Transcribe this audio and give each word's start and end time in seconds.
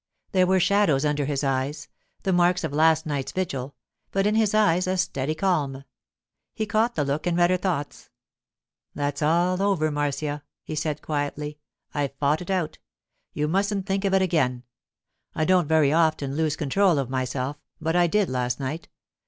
There 0.31 0.47
were 0.47 0.59
shadows 0.59 1.05
under 1.05 1.25
his 1.25 1.43
eyes, 1.43 1.87
the 2.23 2.33
marks 2.33 2.63
of 2.63 2.73
last 2.73 3.05
night's 3.05 3.31
vigil; 3.31 3.75
but 4.09 4.25
in 4.25 4.33
his 4.33 4.55
eyes 4.55 4.87
a 4.87 4.97
steady 4.97 5.35
calm. 5.35 5.83
He 6.55 6.65
caught 6.65 6.95
the 6.95 7.03
look 7.05 7.27
and 7.27 7.37
read 7.37 7.51
her 7.51 7.57
thoughts. 7.57 8.09
'That's 8.95 9.21
all 9.21 9.61
over, 9.61 9.91
Marcia,' 9.91 10.41
he 10.63 10.73
said 10.73 11.03
quietly. 11.03 11.59
'I've 11.93 12.15
fought 12.15 12.41
it 12.41 12.49
out. 12.49 12.79
You 13.33 13.47
mustn't 13.47 13.85
think 13.85 14.03
of 14.03 14.15
it 14.15 14.23
again. 14.23 14.63
I 15.35 15.45
don't 15.45 15.67
very 15.67 15.93
often 15.93 16.35
lose 16.35 16.55
control 16.55 16.97
of 16.97 17.11
myself, 17.11 17.59
but 17.79 17.95
I 17.95 18.07
did 18.07 18.27
last 18.27 18.59
night. 18.59 18.87